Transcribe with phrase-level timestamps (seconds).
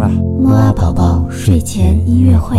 [0.00, 0.08] 了。
[0.08, 2.58] 木啊宝宝睡前音乐会。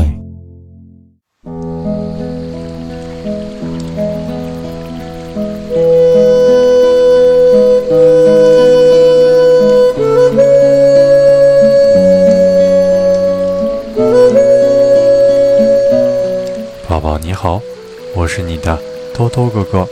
[16.87, 17.59] 宝宝你好，
[18.15, 18.77] 我是你的
[19.13, 19.87] 偷偷哥哥。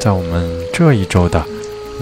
[0.00, 1.44] 在我们这一周的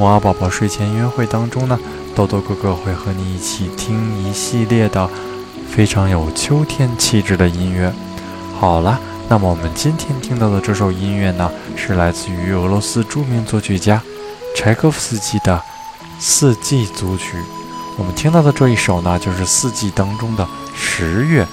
[0.00, 1.78] 木啊宝宝睡前音乐会当中呢，
[2.14, 5.06] 豆豆哥哥会和你一起听一系列的
[5.70, 7.92] 非常有秋天气质的音乐。
[8.58, 8.98] 好了，
[9.28, 14.00] 那么我们今天听到的这首音乐呢，是来自于俄罗斯著名作曲家
[14.56, 15.54] 柴可夫斯基的
[16.18, 17.36] 《四季组曲》。
[17.98, 21.46] 我们听到的这一首呢，就是四季当中的十月，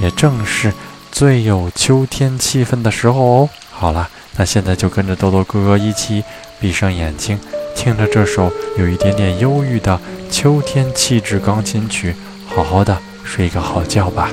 [0.00, 0.72] 也正是
[1.12, 3.48] 最有秋天气氛的时候哦。
[3.70, 6.24] 好了，那现在就跟着豆豆哥哥一起
[6.58, 7.38] 闭上眼睛，
[7.74, 9.98] 听着这首有一点点忧郁的
[10.30, 12.14] 秋天气质钢琴曲，
[12.46, 14.30] 好好的睡个好觉吧。